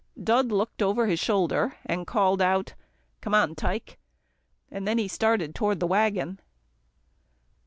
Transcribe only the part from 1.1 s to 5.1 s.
shoulder, and called out, "Come on, Tike," then he